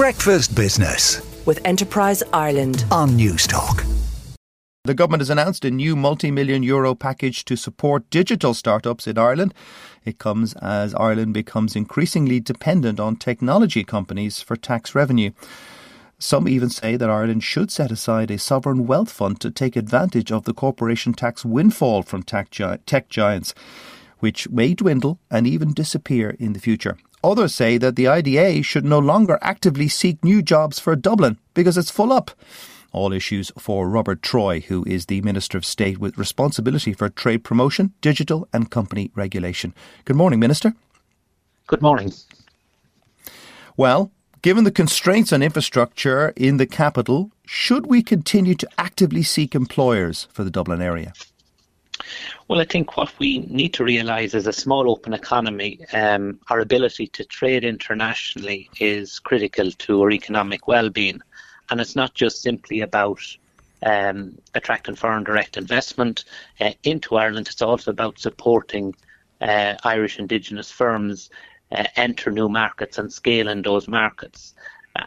[0.00, 3.84] Breakfast Business with Enterprise Ireland on Newstalk.
[4.84, 9.18] The government has announced a new multi million euro package to support digital startups in
[9.18, 9.52] Ireland.
[10.06, 15.32] It comes as Ireland becomes increasingly dependent on technology companies for tax revenue.
[16.18, 20.32] Some even say that Ireland should set aside a sovereign wealth fund to take advantage
[20.32, 22.48] of the corporation tax windfall from tech,
[23.10, 23.54] giants,
[24.20, 26.96] which may dwindle and even disappear in the future.
[27.22, 31.76] Others say that the IDA should no longer actively seek new jobs for Dublin because
[31.76, 32.30] it's full up.
[32.92, 37.44] All issues for Robert Troy, who is the Minister of State with responsibility for trade
[37.44, 39.74] promotion, digital and company regulation.
[40.06, 40.74] Good morning, Minister.
[41.66, 42.12] Good morning.
[43.76, 44.10] Well,
[44.42, 50.26] given the constraints on infrastructure in the capital, should we continue to actively seek employers
[50.32, 51.12] for the Dublin area?
[52.48, 56.60] Well, I think what we need to realise as a small open economy, um, our
[56.60, 61.20] ability to trade internationally is critical to our economic well-being.
[61.70, 63.20] And it's not just simply about
[63.82, 66.24] um, attracting foreign direct investment
[66.60, 68.94] uh, into Ireland, it's also about supporting
[69.40, 71.30] uh, Irish indigenous firms
[71.72, 74.54] uh, enter new markets and scale in those markets.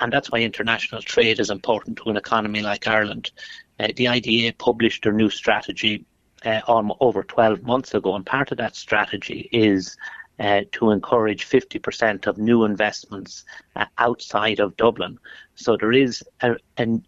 [0.00, 3.30] And that's why international trade is important to an economy like Ireland.
[3.78, 6.04] Uh, the IDA published their new strategy
[6.44, 9.96] uh, on over 12 months ago, and part of that strategy is
[10.38, 13.44] uh, to encourage 50% of new investments
[13.76, 15.18] uh, outside of Dublin.
[15.54, 17.04] So there is a, an,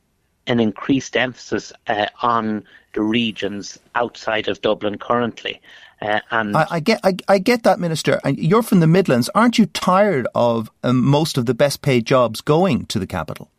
[0.46, 5.60] an increased emphasis uh, on the regions outside of Dublin currently.
[6.02, 8.20] Uh, and I, I get, I, I, get that, Minister.
[8.26, 9.30] You're from the Midlands.
[9.36, 13.51] Aren't you tired of um, most of the best paid jobs going to the capital?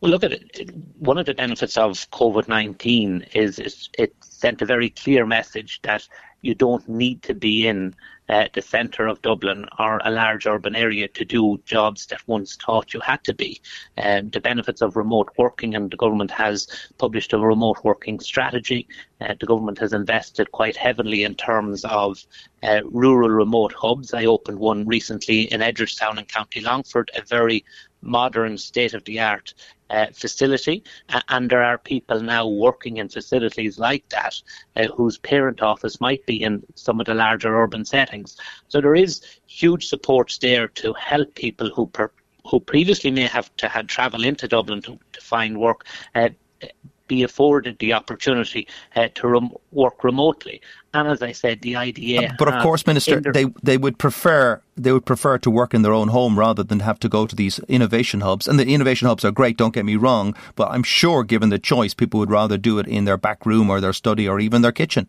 [0.00, 0.70] Well, look at it.
[0.98, 6.06] One of the benefits of COVID 19 is it sent a very clear message that
[6.42, 7.94] you don't need to be in
[8.28, 12.56] uh, the centre of Dublin or a large urban area to do jobs that once
[12.56, 13.60] thought you had to be.
[13.98, 18.88] Um, the benefits of remote working, and the government has published a remote working strategy.
[19.20, 22.24] Uh, the government has invested quite heavily in terms of
[22.62, 24.12] uh, rural remote hubs.
[24.12, 27.64] I opened one recently in Edgeworthstown in County Longford, a very
[28.06, 29.54] modern, state of the art
[29.90, 30.82] uh, facility,
[31.28, 34.34] and there are people now working in facilities like that
[34.76, 38.36] uh, whose parent office might be in some of the larger urban settings.
[38.68, 42.10] So there is huge support there to help people who per,
[42.46, 45.86] who previously may have to had travel into Dublin to, to find work.
[47.06, 50.60] Uh, be afforded the opportunity uh, to rem- work remotely.
[50.94, 52.26] And as I said, the IDA.
[52.26, 55.74] Uh, but of course, Minister, their- they they would prefer they would prefer to work
[55.74, 58.48] in their own home rather than have to go to these innovation hubs.
[58.48, 59.56] And the innovation hubs are great.
[59.56, 62.86] Don't get me wrong, but I'm sure, given the choice, people would rather do it
[62.86, 65.08] in their back room or their study or even their kitchen.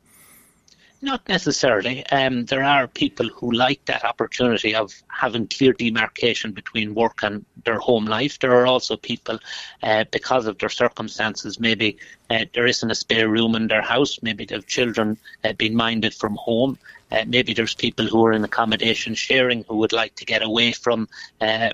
[1.01, 2.03] Not necessarily.
[2.07, 7.45] Um, there are people who like that opportunity of having clear demarcation between work and
[7.65, 8.39] their home life.
[8.39, 9.37] There are also people,
[9.83, 11.97] uh, because of their circumstances, maybe
[12.31, 15.75] uh, there isn't a spare room in their house, maybe they have children uh, being
[15.75, 16.79] minded from home.
[17.11, 20.71] Uh, maybe there's people who are in accommodation sharing who would like to get away
[20.71, 21.07] from
[21.41, 21.69] uh,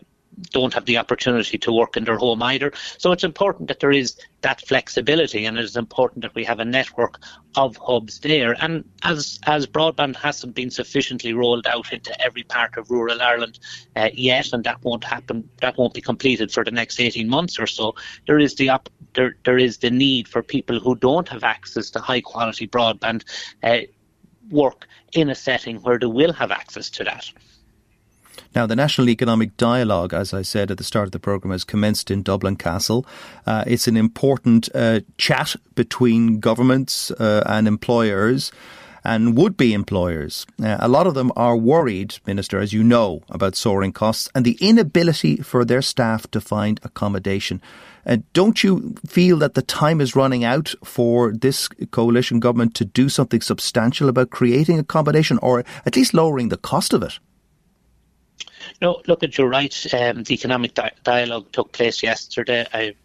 [0.51, 2.71] don't have the opportunity to work in their home either.
[2.97, 6.59] So it's important that there is that flexibility, and it is important that we have
[6.59, 7.19] a network
[7.55, 8.55] of hubs there.
[8.61, 13.59] And as as broadband hasn't been sufficiently rolled out into every part of rural Ireland
[13.95, 17.59] uh, yet, and that won't happen, that won't be completed for the next eighteen months
[17.59, 17.95] or so.
[18.27, 21.89] There is the op- there there is the need for people who don't have access
[21.91, 23.23] to high quality broadband.
[23.61, 23.79] Uh,
[24.49, 27.31] work in a setting where they will have access to that.
[28.55, 31.63] Now, the National Economic Dialogue, as I said at the start of the programme, has
[31.63, 33.05] commenced in Dublin Castle.
[33.45, 38.51] Uh, it's an important uh, chat between governments uh, and employers
[39.03, 40.45] and would be employers.
[40.63, 44.45] Uh, a lot of them are worried, Minister, as you know, about soaring costs and
[44.45, 47.61] the inability for their staff to find accommodation.
[48.05, 52.85] Uh, don't you feel that the time is running out for this coalition government to
[52.85, 57.19] do something substantial about creating accommodation or at least lowering the cost of it?
[58.83, 59.73] No, look at you're right.
[59.93, 62.67] Um, the economic di- dialogue took place yesterday.
[62.73, 62.95] I,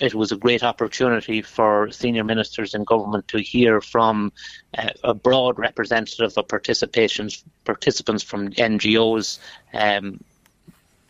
[0.00, 4.32] it was a great opportunity for senior ministers in government to hear from
[4.78, 9.38] uh, a broad representative of participations participants from NGOs,
[9.74, 10.24] um,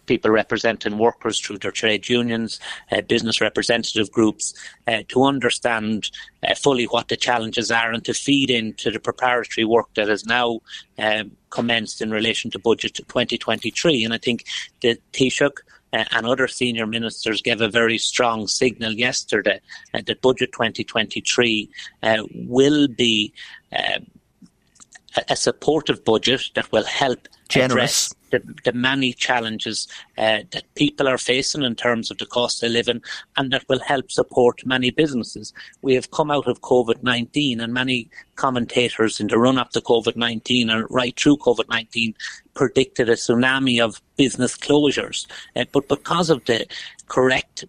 [0.08, 2.58] people representing workers through their trade unions,
[2.90, 4.54] uh, business representative groups,
[4.88, 6.10] uh, to understand
[6.42, 10.26] uh, fully what the challenges are and to feed into the preparatory work that is
[10.26, 10.60] now
[10.98, 14.04] um, commenced in relation to budget 2023.
[14.04, 14.44] And I think
[14.80, 15.58] the Taoiseach
[15.92, 19.60] uh, and other senior ministers gave a very strong signal yesterday
[19.94, 21.70] uh, that budget 2023
[22.02, 23.32] uh, will be
[23.72, 24.00] uh,
[25.28, 31.18] a supportive budget that will help generous the, the many challenges uh, that people are
[31.18, 33.02] facing in terms of the cost of living
[33.36, 35.52] and that will help support many businesses.
[35.82, 39.80] We have come out of COVID 19 and many commentators in the run up to
[39.80, 42.14] COVID 19 and right through COVID 19
[42.54, 45.26] predicted a tsunami of business closures.
[45.56, 46.66] Uh, but because of the
[47.06, 47.64] correct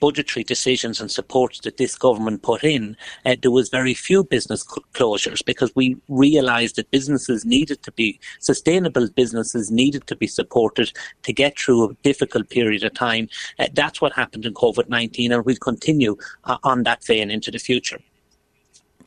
[0.00, 4.64] budgetary decisions and support that this government put in, uh, there was very few business
[4.64, 9.08] cl- closures because we realised that businesses needed to be sustainable.
[9.14, 10.92] Businesses needed to be supported
[11.22, 13.28] to get through a difficult period of time.
[13.58, 17.50] Uh, that's what happened in COVID nineteen, and we'll continue uh, on that vein into
[17.50, 18.00] the future.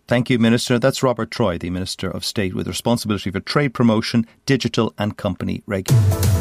[0.07, 0.77] Thank you, Minister.
[0.77, 5.63] That's Robert Troy, the Minister of State with responsibility for trade promotion, digital and company
[5.65, 6.40] regulation.